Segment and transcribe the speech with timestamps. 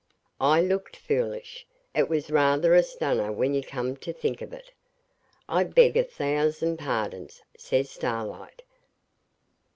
[0.39, 1.67] I looked foolish.
[1.93, 4.71] It was rather a stunner when you come to think of it.
[5.47, 8.63] 'I beg a thousand pardons,' says Starlight.